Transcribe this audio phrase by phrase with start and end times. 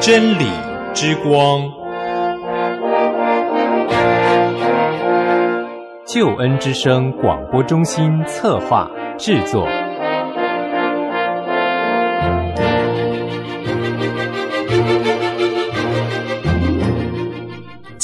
[0.00, 0.46] 真理
[0.94, 1.70] 之光，
[6.06, 9.68] 救恩之声广播中心策划制作。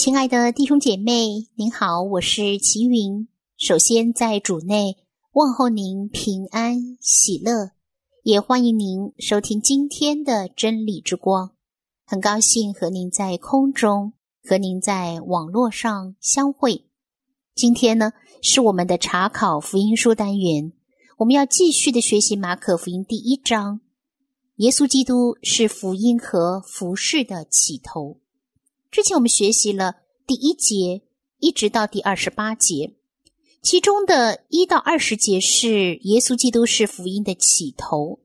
[0.04, 3.26] 亲爱的弟兄姐妹，您好，我是齐云。
[3.56, 4.98] 首先在主内
[5.32, 7.70] 问候您平安喜乐，
[8.22, 11.52] 也欢迎您收听今天的真理之光。
[12.04, 14.12] 很高兴和您在空中，
[14.46, 16.84] 和您在网络上相会。
[17.54, 20.74] 今天呢，是我们的查考福音书单元，
[21.16, 23.80] 我们要继续的学习马可福音第一章。
[24.56, 28.20] 耶稣基督是福音和服饰的起头。
[28.90, 31.02] 之前我们学习了第一节，
[31.38, 32.94] 一直到第二十八节，
[33.60, 38.20] 其中的一到二十节是耶稣基督是福音的起头。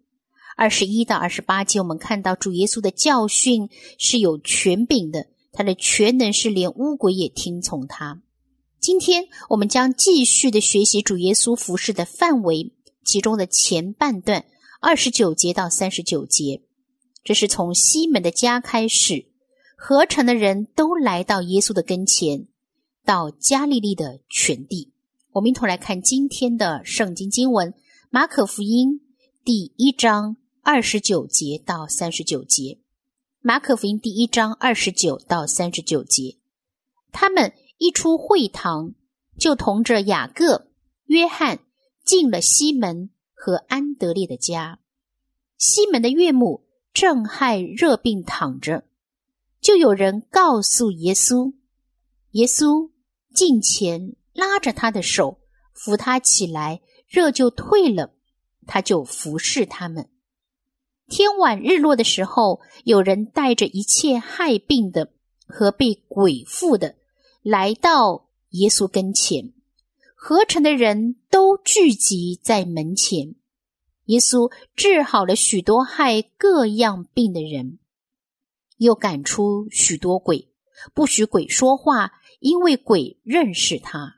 [0.55, 8.21] 二十一到二十八节，我们看到主耶稣的教训是有权柄的，他的全能是连乌鬼也听从他。
[8.79, 12.71] 今天我们将继续的学习主耶稣服饰的范围，
[13.03, 14.45] 其中的前半段
[14.79, 16.61] 二十九节到三十九节，
[17.25, 19.25] 这是从西门的家开始，
[19.81, 22.47] 合成的人都来到耶稣的跟前，
[23.05, 24.91] 到加利利的全地。
[25.31, 27.73] 我们一同来看今天的圣经经文：
[28.09, 28.99] 马可福音
[29.45, 30.35] 第一章。
[30.61, 32.79] 二十九节到三十九节，
[33.39, 36.37] 马可福音第一章二十九到三十九节，
[37.11, 38.93] 他们一出会堂，
[39.39, 40.67] 就同着雅各、
[41.05, 41.59] 约翰
[42.03, 44.79] 进了西门和安德烈的家。
[45.57, 48.83] 西门的岳母正害热病躺着，
[49.61, 51.53] 就有人告诉耶稣，
[52.31, 52.91] 耶稣
[53.33, 55.39] 近前拉着他的手，
[55.73, 58.13] 扶他起来，热就退了，
[58.65, 60.09] 他就服侍他们。
[61.07, 65.11] 天晚日落的时候，有人带着一切害病的
[65.47, 66.95] 和被鬼附的，
[67.41, 69.53] 来到耶稣跟前。
[70.15, 73.35] 合成的人都聚集在门前。
[74.05, 77.79] 耶稣治好了许多害各样病的人，
[78.79, 80.51] 又赶出许多鬼，
[80.93, 84.15] 不许鬼说话，因为鬼认识他。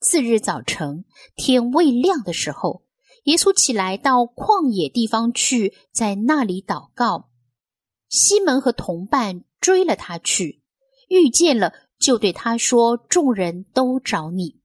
[0.00, 1.04] 次日早晨，
[1.36, 2.82] 天未亮的时候。
[3.24, 7.28] 耶稣起来到旷野地方去，在那里祷告。
[8.08, 10.62] 西门和同伴追了他去，
[11.08, 14.60] 遇见了，就对他说：“众人都找你。”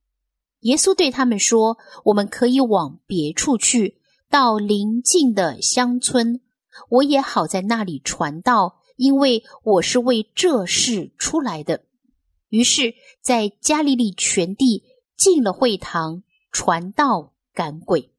[0.61, 3.99] 耶稣对他们说：“我们可以往别处去，
[4.29, 6.41] 到邻近的乡村，
[6.87, 11.81] 我也好在那里传道，因为我是为这事出来的。”
[12.49, 14.83] 于是，在加利利全地
[15.17, 18.11] 进了会堂，传道赶鬼。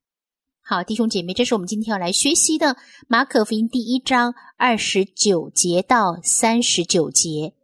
[0.61, 2.75] 好，弟兄姐妹，这是我们今天要来学习的
[3.07, 7.55] 《马可福音》第一章二十九节到三十九节。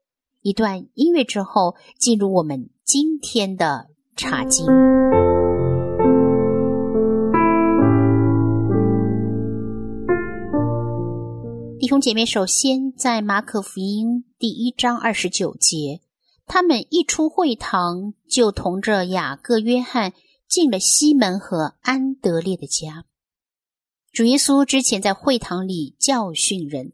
[0.42, 4.64] 一段音乐之后，进入我们今天的查经。
[11.88, 16.02] 兄姐妹，首先在《马可福音》第一章二十九节，
[16.44, 20.12] 他们一出会堂，就同着雅各、约翰。
[20.46, 23.06] 进了西门和安德烈的家。
[24.12, 26.92] 主耶稣之前在会堂里教训人，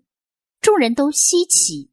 [0.61, 1.91] 众人都稀奇。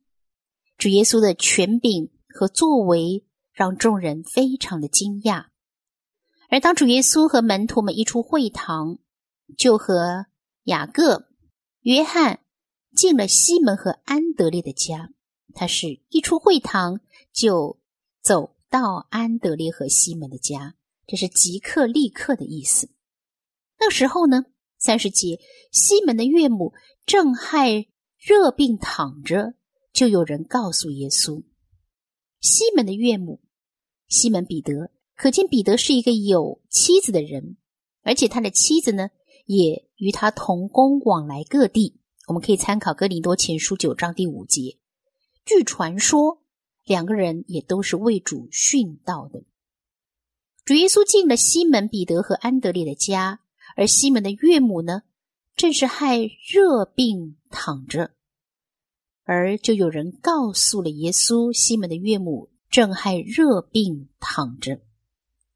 [0.78, 5.46] 主耶稣的权柄和作为让众人非常的惊讶。
[6.50, 9.00] 而当主耶稣和门徒们一出会堂，
[9.58, 10.28] 就和
[10.66, 11.28] 雅各、
[11.82, 12.40] 约翰
[12.96, 15.12] 进了西门和安德烈的家。
[15.54, 17.02] 他是一出会堂
[17.34, 17.80] 就
[18.22, 20.76] 走到安德烈和西门的家。
[21.08, 22.90] 这是即刻立刻的意思。
[23.78, 24.46] 那时候呢，
[24.78, 25.40] 三十节，
[25.72, 26.74] 西门的岳母
[27.06, 27.88] 正害
[28.18, 29.56] 热病躺着，
[29.92, 31.44] 就有人告诉耶稣。
[32.40, 33.42] 西门的岳母，
[34.08, 37.58] 西门彼得，可见彼得是一个有妻子的人，
[38.04, 39.10] 而且他的妻子呢，
[39.46, 42.01] 也与他同工往来各地。
[42.28, 44.78] 我们可以参考哥林多前书九章第五节。
[45.44, 46.44] 据传说，
[46.86, 49.44] 两个人也都是为主殉道的。
[50.64, 53.40] 主耶稣进了西门彼得和安德烈的家，
[53.76, 55.02] 而西门的岳母呢，
[55.56, 58.12] 正是害热病躺着，
[59.24, 64.82] 而就有人告诉了耶稣，西门的岳母正害热病躺着。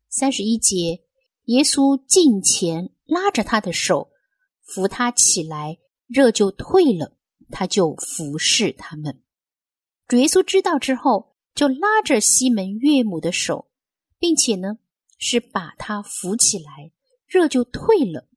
[0.09, 1.03] 三十一节，
[1.43, 4.09] 耶稣近前拉着他的手，
[4.63, 7.17] 扶他起来，热就退了，
[7.51, 9.21] 他就服侍他们。
[10.07, 13.67] 主耶稣知道之后，就拉着西门岳母的手，
[14.19, 14.77] 并且呢
[15.17, 16.91] 是把他扶起来，
[17.25, 18.27] 热就退了。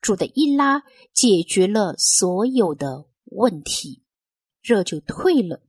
[0.00, 0.82] 主的一拉，
[1.12, 4.02] 解决了所有的问题，
[4.62, 5.62] 热就退了，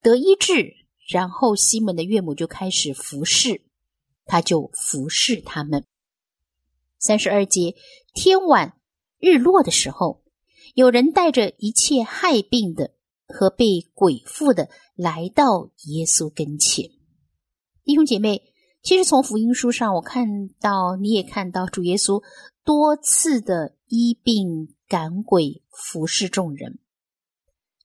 [0.00, 0.76] 得医治。
[1.06, 3.62] 然后西门的岳母就开始服侍，
[4.26, 5.84] 他就服侍他们。
[7.00, 7.74] 三十二节，
[8.14, 8.78] 天晚
[9.18, 10.19] 日落的时候，
[10.74, 12.92] 有人带着一切害病的
[13.26, 16.90] 和被鬼附的来到耶稣跟前。
[17.84, 18.42] 弟兄姐妹，
[18.82, 22.22] 其实从福音书上，我看到你也看到主耶稣
[22.64, 26.78] 多次的医病赶鬼，服侍众人。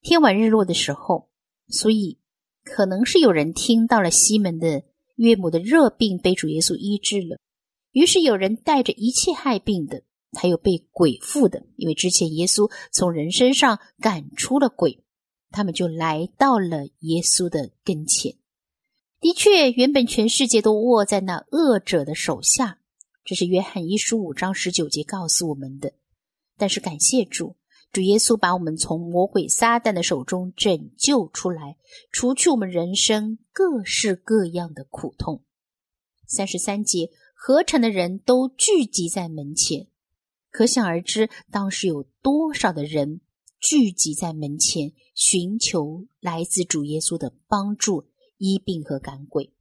[0.01, 1.29] 天晚日落的时候，
[1.67, 2.19] 所以。
[2.67, 4.81] 可能是有人听到了西门的
[5.17, 7.37] 岳母的热病被主耶稣医治了，
[7.91, 10.01] 于是有人带着一切害病的，
[10.35, 15.03] 还有被鬼附的，因为之前耶稣从人身上赶出了鬼，
[15.51, 18.35] 他们就来到了耶稣的跟前。
[19.19, 22.79] 的确，原本全世界都握在那恶者的手下，
[23.23, 25.93] 这是约翰一书五章十九节告诉我们的。
[26.57, 27.55] 但是感谢主。
[27.91, 31.77] 主耶稣把我们从魔鬼撒旦的手中拯救出来，
[32.11, 35.45] 除去我们人生各式各样的苦痛。
[36.27, 39.87] 三十三节，合成的人都聚集在门前，
[40.55, 43.19] 可想而知，当时有多少的人
[43.59, 48.05] 聚集在门前，寻求来自主耶稣的帮助、
[48.37, 49.51] 医病和赶鬼。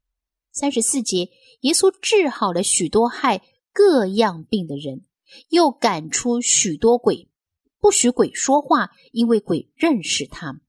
[0.52, 1.30] 三十四节，
[1.62, 3.42] 耶稣治好了许多害
[3.72, 5.04] 各样病的人，
[5.48, 7.28] 又赶出许多鬼。
[7.80, 10.60] 不许鬼说话，因为鬼认识他。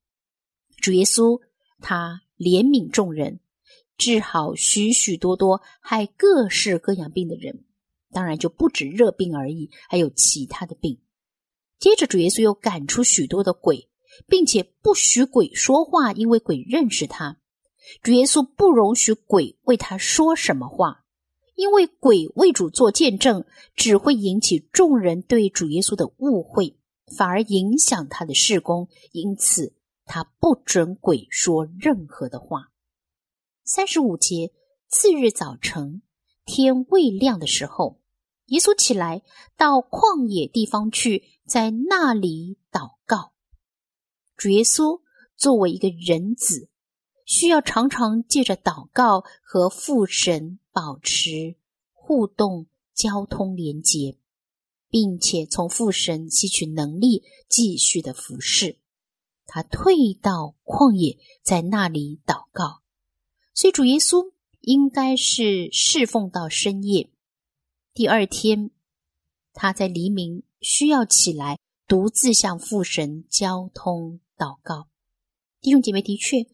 [0.77, 1.39] 主耶稣
[1.81, 3.41] 他怜悯众人，
[3.95, 7.63] 治好许许多多害各式各样病的人，
[8.11, 11.01] 当然就不止热病而已，还有其他的病。
[11.79, 13.89] 接着主耶稣又赶出许多的鬼，
[14.27, 17.39] 并且不许鬼说话，因为鬼认识他。
[18.01, 21.05] 主耶稣不容许鬼为他说什么话，
[21.55, 26.77] 因为鬼为主做见证，只会引起众人对主耶稣的误会。
[27.15, 29.75] 反而影响他的事工，因此
[30.05, 32.71] 他不准鬼说任何的话。
[33.63, 34.51] 三十五节，
[34.87, 36.01] 次日早晨，
[36.45, 37.99] 天未亮的时候，
[38.45, 39.23] 耶稣起来
[39.57, 43.33] 到旷野地方去，在那里祷告。
[44.37, 45.01] 主耶稣
[45.35, 46.69] 作为一个人子，
[47.25, 51.55] 需要常常借着祷告和父神保持
[51.93, 54.17] 互动、交通连接。
[54.87, 58.79] 并且从父神吸取能力，继续的服侍。
[59.45, 62.81] 他退到旷野，在那里祷告。
[63.53, 64.31] 所以主耶稣
[64.65, 67.09] 应该是侍奉到深夜。
[67.93, 68.71] 第二天，
[69.53, 74.87] 他在黎明需要起来，独自向父神交通祷告。
[75.61, 76.47] 弟兄姐妹，的确，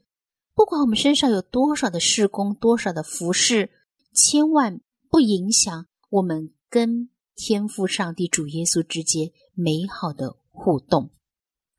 [0.54, 3.72] 不管我们身上有多少的事工，多少的服侍，
[4.14, 7.10] 千万不影响我们跟。
[7.34, 11.10] 天赋上帝主耶稣之间美好的互动，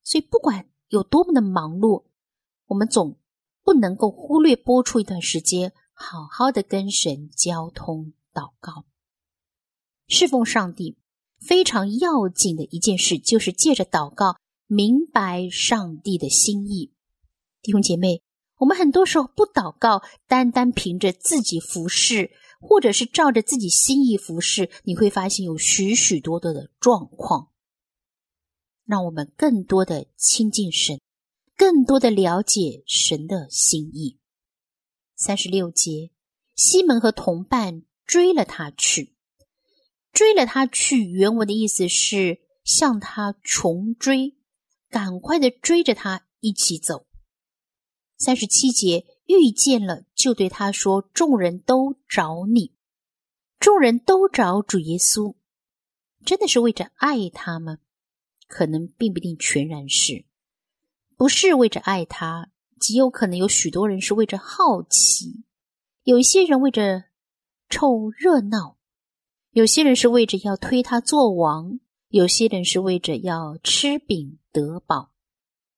[0.02, 2.04] 所以不管有多么的忙碌，
[2.66, 3.16] 我们总
[3.62, 8.84] 不能够忽略播出一段时间，好好的跟神交通祷告，
[10.08, 10.98] 侍奉上帝
[11.38, 16.92] 非常要紧的一件事，就是借着祷告明白上帝的心意。
[17.62, 18.20] 弟兄姐妹，
[18.58, 22.32] 我们很多时候不祷告，单单凭着自己服侍。
[22.64, 27.50] 或者是照着自己心意服侍，你会发现有许许多多的状况，
[28.84, 31.00] 让我们更多的亲近神，
[31.56, 34.20] 更多的了解神的心意。
[35.24, 36.10] 三十六节，
[36.56, 39.14] 西门和同伴追了他去，
[40.12, 41.04] 追了他去。
[41.04, 44.36] 原文的意思是向他穷追，
[44.90, 47.06] 赶快的追着他一起走。
[48.18, 49.06] 三十七节。
[49.26, 52.74] 遇见了，就对他说：“众人都找你，
[53.60, 55.36] 众人都找主耶稣，
[56.26, 57.78] 真的是为着爱他吗？
[58.48, 60.26] 可能并不一定全然是，
[61.16, 62.50] 不是为着爱他，
[62.82, 65.44] 极有可能有许多人是为着好奇，
[66.02, 67.04] 有一些人为着
[67.70, 68.76] 凑热闹，
[69.52, 75.12] 有些人是为着要推他做王，有些人是为着要吃饼得饱。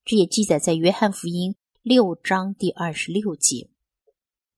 [0.06, 3.68] 这也记载在约翰福音。”六章第二十六节、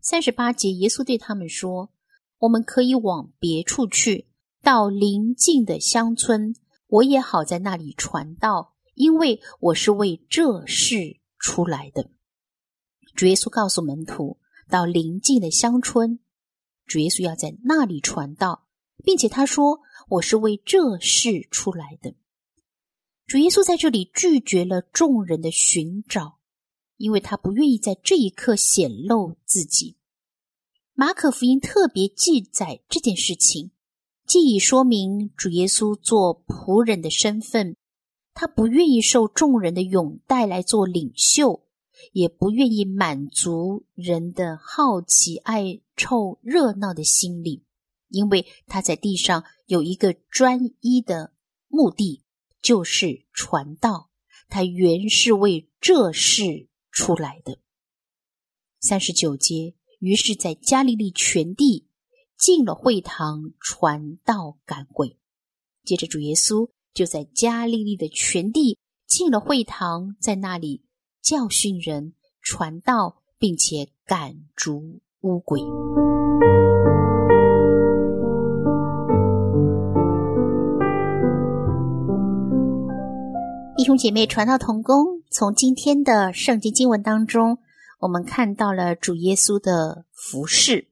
[0.00, 1.91] 三十八节，耶稣对他们说
[2.38, 4.29] ：“我们可以往别处去，
[4.62, 6.55] 到邻近的乡村，
[6.87, 12.09] 我也好在那里传道，因为我是为这事出来的。”
[13.17, 16.21] 主耶稣告诉门徒，到邻近的乡村，
[16.87, 18.69] 主耶稣要在那里传道，
[19.03, 22.15] 并且他说：“我是为这事出来的。”
[23.27, 26.37] 主耶稣在这里拒绝了众人的寻找。
[26.99, 29.99] 因为他不愿意在这一刻显露自己。
[30.95, 33.71] 马可福音特别记载这件事情，
[34.27, 37.77] 既已说明主耶稣做仆人的身份，
[38.33, 41.66] 他不愿意受众人的拥戴来做领袖，
[42.12, 47.65] 也不愿意满足人的好奇、爱凑热闹的心理，
[48.09, 51.33] 因为他在地上有一个专一的
[51.69, 52.23] 目的，
[52.62, 54.11] 就是传道。
[54.49, 57.59] 他原是为这事出来的。
[58.79, 61.88] 三十九节，于是，在加利利全地
[62.38, 65.19] 进了会堂传道赶鬼。
[65.85, 70.85] 接着，主耶稣就在加利利的全地进了会堂，在那里
[71.26, 75.61] 教训人、传道，并且赶逐污鬼。
[83.76, 87.59] 弟兄姐妹，传道同工，从今天的圣经经文当中，
[87.99, 90.87] 我们看到了主耶稣的服饰。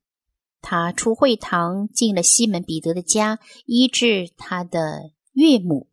[0.60, 5.86] 他出会堂，进了西门彼得的家，医治他的岳母。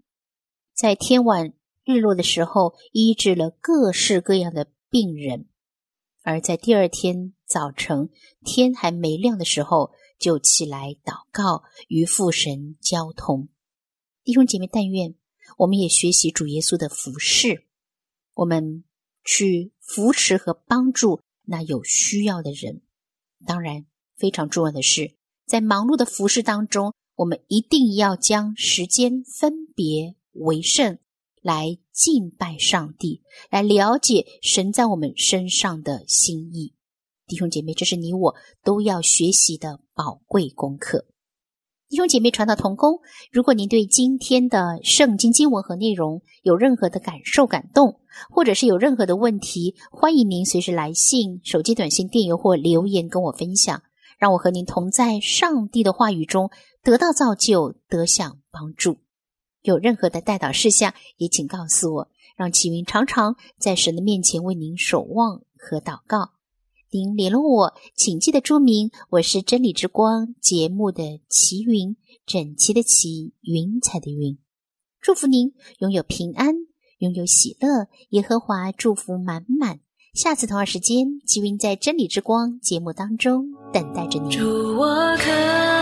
[0.74, 1.53] 在天晚
[1.84, 5.48] 日落的时候，医治了各式各样的病人。
[6.24, 8.10] 而在第二天早晨，
[8.46, 13.50] 天还没亮的时候，就起来祷告，与父神交通。
[14.24, 15.16] 弟兄姐妹，但愿。
[15.58, 17.66] 我们也学习主耶稣的服侍，
[18.36, 18.86] 我们
[19.24, 22.82] 去扶持和帮助那有需要的人。
[23.46, 23.86] 当然，
[24.16, 30.98] 非常重要的是，在忙碌的服侍当中，我们一定要将时间分别为圣，
[31.41, 36.74] 来敬拜上帝，来了解神在我们身上的心意。
[37.27, 41.05] 弟兄姐妹，这是你我都要学习的宝贵功课。
[41.88, 43.00] 弟兄姐妹，传道同工，
[43.31, 53.81] 如果您对今天的圣经经文和内容有任何的感受、感动，或者是有任何的问题，欢迎您随时来信、手机短信、电邮或留言跟我分享，
[54.17, 56.50] 让我和您同在上帝的话语中
[56.81, 58.98] 得到造就、得享帮助。
[59.62, 66.32] 有任何的代祷事项，也请告诉我，让齐云常常在神的面前为您守望和祷告。
[66.89, 74.38] 您联络我，请记得注明我是真理之光节目的齐云，整齐的齐，云彩的云。
[75.00, 76.53] 祝福您拥有平安，
[76.98, 79.80] 拥有喜乐，耶和华祝福满满。
[80.13, 84.30] 下次同样时间，齐云在真理之光节目当中等待着你。
[84.30, 84.44] 祝
[84.77, 85.81] 我渴